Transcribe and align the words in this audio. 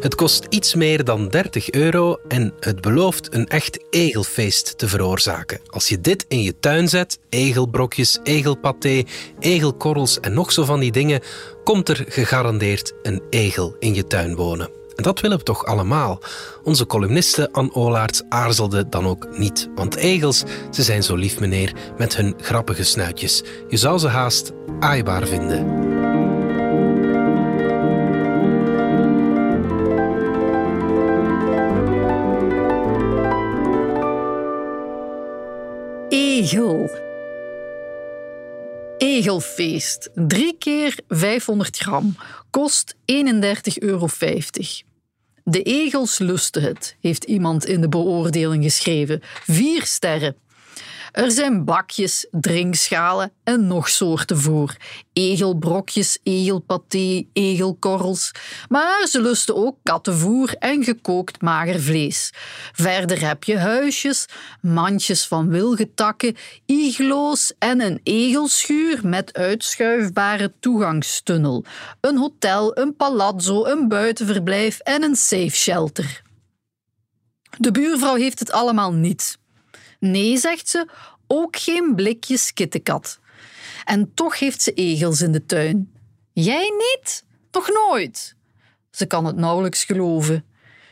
Het 0.00 0.14
kost 0.14 0.46
iets 0.48 0.74
meer 0.74 1.04
dan 1.04 1.28
30 1.28 1.70
euro 1.70 2.16
en 2.28 2.52
het 2.60 2.80
belooft 2.80 3.34
een 3.34 3.46
echt 3.46 3.84
egelfeest 3.90 4.78
te 4.78 4.88
veroorzaken. 4.88 5.60
Als 5.66 5.88
je 5.88 6.00
dit 6.00 6.24
in 6.28 6.42
je 6.42 6.58
tuin 6.60 6.88
zet, 6.88 7.18
egelbrokjes, 7.28 8.18
egelpaté, 8.22 9.02
egelkorrels 9.38 10.20
en 10.20 10.32
nog 10.32 10.52
zo 10.52 10.64
van 10.64 10.80
die 10.80 10.92
dingen, 10.92 11.20
komt 11.64 11.88
er 11.88 12.04
gegarandeerd 12.08 12.92
een 13.02 13.22
egel 13.30 13.76
in 13.78 13.94
je 13.94 14.06
tuin 14.06 14.34
wonen. 14.36 14.70
En 14.96 15.02
dat 15.02 15.20
willen 15.20 15.38
we 15.38 15.44
toch 15.44 15.64
allemaal? 15.64 16.20
Onze 16.62 16.86
columniste 16.86 17.48
Anne 17.52 17.74
Olaerts 17.74 18.22
aarzelde 18.28 18.88
dan 18.88 19.06
ook 19.06 19.38
niet. 19.38 19.68
Want 19.74 19.96
egels, 19.96 20.42
ze 20.70 20.82
zijn 20.82 21.02
zo 21.02 21.16
lief 21.16 21.40
meneer, 21.40 21.72
met 21.98 22.16
hun 22.16 22.34
grappige 22.40 22.84
snuitjes. 22.84 23.42
Je 23.68 23.76
zou 23.76 23.98
ze 23.98 24.08
haast 24.08 24.52
aaibaar 24.78 25.26
vinden. 25.26 25.89
Egel. 36.50 36.90
Egelfeest. 38.98 40.10
Drie 40.14 40.56
keer 40.58 40.98
500 41.08 41.76
gram. 41.76 42.16
Kost 42.50 42.94
31,50 42.94 43.02
euro. 43.74 44.08
De 45.44 45.62
egels 45.62 46.18
lusten 46.18 46.62
het, 46.62 46.96
heeft 47.00 47.24
iemand 47.24 47.66
in 47.66 47.80
de 47.80 47.88
beoordeling 47.88 48.64
geschreven. 48.64 49.20
Vier 49.44 49.84
sterren. 49.84 50.36
Er 51.12 51.30
zijn 51.30 51.64
bakjes, 51.64 52.26
drinkschalen 52.30 53.32
en 53.44 53.66
nog 53.66 53.88
soorten 53.88 54.38
voer. 54.38 54.76
Egelbrokjes, 55.12 56.18
egelpaté, 56.22 57.24
egelkorrels. 57.32 58.30
Maar 58.68 59.06
ze 59.08 59.20
lusten 59.20 59.56
ook 59.56 59.76
kattenvoer 59.82 60.54
en 60.58 60.84
gekookt 60.84 61.42
mager 61.42 61.80
vlees. 61.80 62.32
Verder 62.72 63.26
heb 63.28 63.44
je 63.44 63.58
huisjes, 63.58 64.26
mandjes 64.60 65.26
van 65.26 65.48
wilgetakken, 65.48 66.36
iglo's 66.66 67.52
en 67.58 67.80
een 67.80 68.00
egelschuur 68.02 69.00
met 69.02 69.32
uitschuifbare 69.32 70.52
toegangstunnel. 70.60 71.64
Een 72.00 72.18
hotel, 72.18 72.78
een 72.78 72.96
palazzo, 72.96 73.64
een 73.64 73.88
buitenverblijf 73.88 74.78
en 74.78 75.02
een 75.02 75.16
safe 75.16 75.56
shelter. 75.56 76.22
De 77.58 77.70
buurvrouw 77.70 78.14
heeft 78.14 78.38
het 78.38 78.52
allemaal 78.52 78.92
niet. 78.92 79.38
Nee, 80.00 80.36
zegt 80.36 80.68
ze, 80.68 80.88
ook 81.26 81.56
geen 81.56 81.94
blikjes 81.94 82.52
kittenkat. 82.52 83.18
En 83.84 84.14
toch 84.14 84.38
heeft 84.38 84.62
ze 84.62 84.72
egels 84.72 85.20
in 85.20 85.32
de 85.32 85.46
tuin. 85.46 85.92
Jij 86.32 86.72
niet? 86.76 87.24
Nog 87.52 87.68
nooit. 87.68 88.36
Ze 88.90 89.06
kan 89.06 89.24
het 89.24 89.36
nauwelijks 89.36 89.84
geloven. 89.84 90.44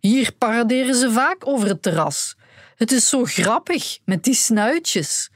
Hier 0.00 0.32
paraderen 0.32 0.94
ze 0.94 1.10
vaak 1.10 1.46
over 1.48 1.68
het 1.68 1.82
terras. 1.82 2.36
Het 2.76 2.92
is 2.92 3.08
zo 3.08 3.24
grappig 3.24 3.98
met 4.04 4.24
die 4.24 4.34
snuitjes. 4.34 5.30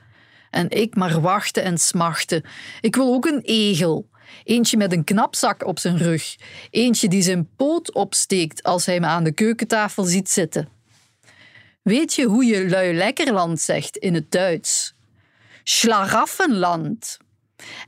En 0.51 0.71
ik 0.71 0.95
maar 0.95 1.21
wachten 1.21 1.63
en 1.63 1.79
smachten. 1.79 2.45
Ik 2.81 2.97
wil 2.97 3.15
ook 3.15 3.27
een 3.27 3.41
egel. 3.43 4.09
Eentje 4.45 4.77
met 4.77 4.93
een 4.93 5.05
knapzak 5.05 5.67
op 5.67 5.79
zijn 5.79 5.99
rug. 5.99 6.37
Eentje 6.71 7.09
die 7.09 7.23
zijn 7.23 7.49
poot 7.57 7.95
opsteekt 7.95 8.63
als 8.63 8.87
hij 8.87 9.01
me 9.01 9.07
aan 9.07 9.25
de 9.25 9.33
keukentafel 9.33 10.05
ziet 10.05 10.31
zitten. 10.31 10.78
Weet 11.89 12.15
je 12.15 12.25
hoe 12.25 12.45
je 12.45 12.69
lui 12.69 12.95
lekkerland 12.95 13.61
zegt 13.61 13.97
in 13.97 14.15
het 14.15 14.31
Duits? 14.31 14.95
Schlaraffenland. 15.65 17.19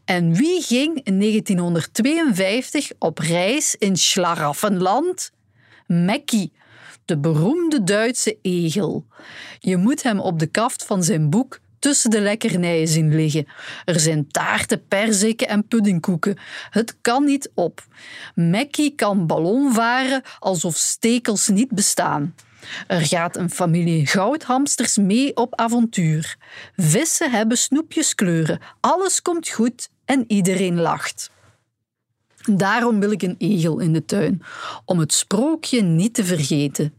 En 0.05 0.35
wie 0.35 0.63
ging 0.63 1.01
in 1.05 1.19
1952 1.19 2.91
op 2.99 3.19
reis 3.19 3.75
in 3.75 3.97
Schlaraffenland? 3.97 5.33
Mackie, 5.87 6.53
de 7.05 7.19
beroemde 7.19 7.85
Duitse 7.85 8.39
egel. 8.43 9.07
Je 9.59 9.77
moet 9.77 10.03
hem 10.03 10.21
op 10.21 10.39
de 10.39 10.47
kaft 10.47 10.85
van 10.85 11.03
zijn 11.03 11.31
boek 11.31 11.61
tussen 11.79 12.11
de 12.11 12.21
lekkernijen 12.21 12.89
zien 12.89 13.15
liggen. 13.15 13.47
Er 13.85 14.01
zijn 14.01 14.29
taarten, 14.29 14.87
perziken 14.87 15.49
en 15.49 15.67
puddingkoeken. 15.67 16.39
Het 16.71 16.97
kan 17.01 17.25
niet 17.25 17.51
op. 17.55 17.87
Mackie 18.35 18.95
kan 18.95 19.27
ballon 19.27 19.73
varen 19.73 20.23
alsof 20.39 20.77
stekels 20.77 21.49
niet 21.49 21.71
bestaan. 21.71 22.35
Er 22.87 23.07
gaat 23.07 23.37
een 23.37 23.51
familie 23.51 24.07
goudhamsters 24.07 24.97
mee 24.97 25.37
op 25.37 25.55
avontuur. 25.55 26.37
Vissen 26.77 27.31
hebben 27.31 27.59
snoepjeskleuren. 27.59 28.61
Alles 28.81 29.23
komt 29.23 29.49
goed 29.49 29.89
en 30.05 30.25
iedereen 30.27 30.81
lacht. 30.81 31.31
Daarom 32.45 33.01
wil 33.01 33.11
ik 33.11 33.23
een 33.23 33.35
egel 33.39 33.79
in 33.79 33.93
de 33.93 34.05
tuin, 34.05 34.43
om 34.85 34.99
het 34.99 35.13
sprookje 35.13 35.83
niet 35.83 36.15
te 36.15 36.25
vergeten. 36.25 36.95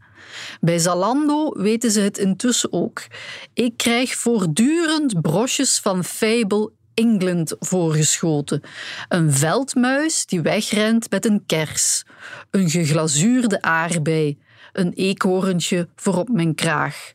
Bij 0.60 0.78
Zalando 0.78 1.52
weten 1.56 1.90
ze 1.90 2.00
het 2.00 2.18
intussen 2.18 2.72
ook. 2.72 3.02
Ik 3.54 3.76
krijg 3.76 4.14
voortdurend 4.14 5.20
brosjes 5.20 5.78
van 5.78 6.04
Fable 6.04 6.72
England 6.94 7.56
voorgeschoten. 7.58 8.62
Een 9.08 9.32
veldmuis 9.32 10.26
die 10.26 10.40
wegrent 10.40 11.10
met 11.10 11.24
een 11.24 11.42
kers. 11.46 12.04
Een 12.50 12.70
geglazuurde 12.70 13.62
aardbei 13.62 14.38
een 14.72 14.92
eekhoorntje 14.92 15.88
voor 15.96 16.16
op 16.16 16.28
mijn 16.28 16.54
kraag. 16.54 17.12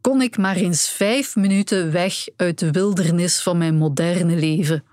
Kon 0.00 0.22
ik 0.22 0.36
maar 0.36 0.56
eens 0.56 0.88
vijf 0.88 1.36
minuten 1.36 1.92
weg 1.92 2.26
uit 2.36 2.58
de 2.58 2.70
wildernis 2.70 3.42
van 3.42 3.58
mijn 3.58 3.74
moderne 3.74 4.36
leven. 4.36 4.84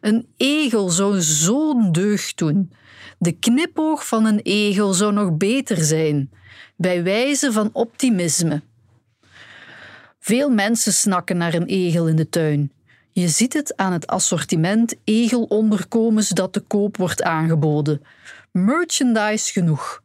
Een 0.00 0.26
egel 0.36 0.88
zou 0.88 1.20
zo'n 1.20 1.92
deugd 1.92 2.38
doen. 2.38 2.72
De 3.18 3.32
knipoog 3.32 4.06
van 4.06 4.24
een 4.24 4.40
egel 4.42 4.92
zou 4.92 5.12
nog 5.12 5.36
beter 5.36 5.84
zijn, 5.84 6.30
bij 6.76 7.02
wijze 7.02 7.52
van 7.52 7.70
optimisme. 7.72 8.62
Veel 10.18 10.50
mensen 10.50 10.92
snakken 10.92 11.36
naar 11.36 11.54
een 11.54 11.66
egel 11.66 12.08
in 12.08 12.16
de 12.16 12.28
tuin. 12.28 12.72
Je 13.14 13.28
ziet 13.28 13.52
het 13.52 13.76
aan 13.76 13.92
het 13.92 14.06
assortiment 14.06 14.94
egelonderkomens 15.04 16.28
dat 16.28 16.52
te 16.52 16.60
koop 16.60 16.96
wordt 16.96 17.22
aangeboden. 17.22 18.02
Merchandise 18.52 19.52
genoeg. 19.52 20.02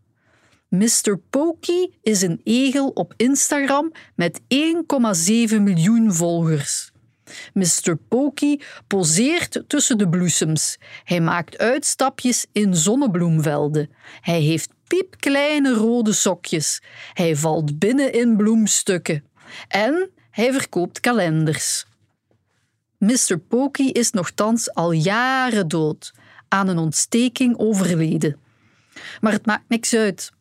Mr. 0.70 1.18
Pokey 1.30 1.92
is 2.02 2.22
een 2.22 2.42
egel 2.44 2.88
op 2.88 3.14
Instagram 3.18 3.92
met 4.16 4.42
1,7 4.42 4.48
miljoen 5.62 6.14
volgers. 6.14 6.92
Mr. 7.54 7.96
Pokey 8.08 8.62
poseert 8.88 9.64
tussen 9.68 9.98
de 9.98 10.10
bloesems. 10.10 10.78
Hij 11.04 11.22
maakt 11.22 11.58
uitstapjes 11.58 12.46
in 12.52 12.76
zonnebloemvelden. 12.76 13.90
Hij 14.22 14.42
heeft 14.42 14.70
piepkleine 14.88 15.74
rode 15.74 16.14
sokjes. 16.14 16.82
Hij 17.14 17.36
valt 17.36 17.80
binnen 17.80 18.14
in 18.14 18.38
bloemstukken. 18.38 19.24
En 19.68 20.10
hij 20.32 20.54
verkoopt 20.54 21.00
kalenders. 21.00 21.86
Mr. 22.98 23.38
Pokey 23.48 23.86
is 23.86 24.12
nogthans 24.12 24.74
al 24.74 24.92
jaren 24.92 25.68
dood, 25.68 26.14
aan 26.48 26.68
een 26.68 26.78
ontsteking 26.78 27.58
overleden. 27.58 28.38
Maar 29.22 29.32
het 29.32 29.46
maakt 29.46 29.70
niks 29.70 29.94
uit. 29.94 30.32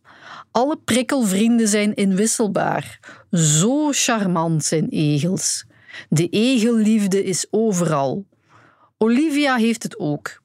Alle 0.50 0.76
prikkelvrienden 0.84 1.68
zijn 1.68 1.94
inwisselbaar. 1.94 3.00
Zo 3.30 3.88
charmant 3.92 4.64
zijn 4.64 4.88
egels. 4.88 5.64
De 6.08 6.28
egelliefde 6.28 7.24
is 7.24 7.46
overal. 7.50 8.26
Olivia 8.98 9.56
heeft 9.56 9.82
het 9.82 9.98
ook. 9.98 10.42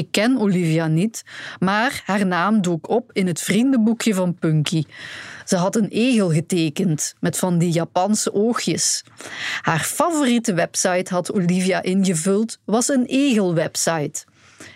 Ik 0.00 0.08
ken 0.10 0.38
Olivia 0.38 0.86
niet, 0.86 1.22
maar 1.58 2.02
haar 2.04 2.26
naam 2.26 2.62
dook 2.62 2.88
op 2.88 3.10
in 3.12 3.26
het 3.26 3.40
vriendenboekje 3.40 4.14
van 4.14 4.34
Punky. 4.34 4.84
Ze 5.44 5.56
had 5.56 5.76
een 5.76 5.88
egel 5.88 6.30
getekend 6.32 7.14
met 7.18 7.38
van 7.38 7.58
die 7.58 7.70
Japanse 7.70 8.34
oogjes. 8.34 9.04
Haar 9.60 9.80
favoriete 9.80 10.54
website 10.54 11.14
had 11.14 11.32
Olivia 11.32 11.82
ingevuld, 11.82 12.58
was 12.64 12.88
een 12.88 13.04
egelwebsite. 13.04 14.24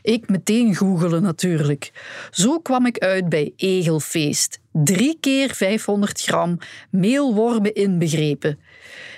Ik 0.03 0.29
meteen 0.29 0.75
googelen 0.75 1.23
natuurlijk. 1.23 1.93
Zo 2.31 2.59
kwam 2.59 2.87
ik 2.87 2.99
uit 2.99 3.29
bij 3.29 3.53
Egelfeest. 3.57 4.59
Drie 4.77 5.17
keer 5.21 5.55
500 5.55 6.21
gram, 6.21 6.59
meelwormen 6.91 7.75
inbegrepen. 7.75 8.59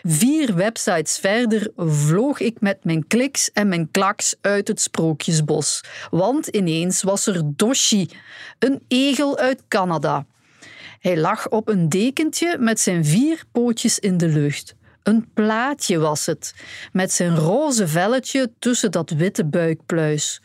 Vier 0.02 0.54
websites 0.54 1.18
verder 1.18 1.70
vloog 1.76 2.40
ik 2.40 2.60
met 2.60 2.84
mijn 2.84 3.06
kliks 3.06 3.50
en 3.52 3.68
mijn 3.68 3.90
klaks 3.90 4.34
uit 4.40 4.68
het 4.68 4.80
sprookjesbos. 4.80 5.80
Want 6.10 6.46
ineens 6.46 7.02
was 7.02 7.26
er 7.26 7.42
Doshi, 7.44 8.08
een 8.58 8.82
egel 8.88 9.38
uit 9.38 9.62
Canada. 9.68 10.26
Hij 11.00 11.16
lag 11.16 11.48
op 11.48 11.68
een 11.68 11.88
dekentje 11.88 12.58
met 12.58 12.80
zijn 12.80 13.04
vier 13.04 13.42
pootjes 13.52 13.98
in 13.98 14.16
de 14.16 14.28
lucht. 14.28 14.74
Een 15.02 15.32
plaatje 15.34 15.98
was 15.98 16.26
het, 16.26 16.54
met 16.92 17.12
zijn 17.12 17.36
roze 17.36 17.88
velletje 17.88 18.52
tussen 18.58 18.90
dat 18.90 19.10
witte 19.10 19.44
buikpluis, 19.44 20.42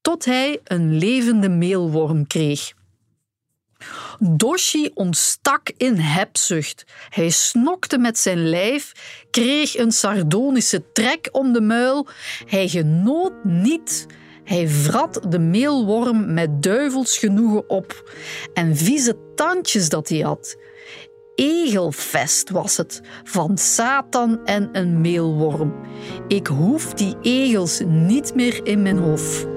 tot 0.00 0.24
hij 0.24 0.60
een 0.64 0.98
levende 0.98 1.48
meelworm 1.48 2.26
kreeg. 2.26 2.74
Doshi 4.18 4.90
ontstak 4.94 5.70
in 5.76 5.96
hebzucht. 5.96 6.84
Hij 7.08 7.30
snokte 7.30 7.98
met 7.98 8.18
zijn 8.18 8.48
lijf, 8.48 8.92
kreeg 9.30 9.78
een 9.78 9.92
sardonische 9.92 10.92
trek 10.92 11.28
om 11.32 11.52
de 11.52 11.60
muil. 11.60 12.06
Hij 12.46 12.68
genoot 12.68 13.44
niet. 13.44 14.06
Hij 14.44 14.68
vrat 14.68 15.20
de 15.28 15.38
meelworm 15.38 16.34
met 16.34 16.62
duivels 16.62 17.18
genoegen 17.18 17.68
op 17.70 18.10
en 18.54 18.76
vieze 18.76 19.16
tandjes 19.34 19.88
dat 19.88 20.08
hij 20.08 20.20
had. 20.20 20.56
Egelfest 21.34 22.50
was 22.50 22.76
het, 22.76 23.00
van 23.24 23.58
Satan 23.58 24.44
en 24.44 24.68
een 24.72 25.00
meelworm. 25.00 25.74
Ik 26.28 26.46
hoef 26.46 26.94
die 26.94 27.16
egels 27.22 27.80
niet 27.86 28.34
meer 28.34 28.66
in 28.66 28.82
mijn 28.82 28.98
hof. 28.98 29.55